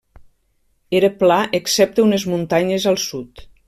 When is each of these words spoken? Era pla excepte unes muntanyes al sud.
Era 1.01 1.11
pla 1.19 1.39
excepte 1.59 2.07
unes 2.09 2.29
muntanyes 2.35 2.93
al 2.95 3.03
sud. 3.09 3.51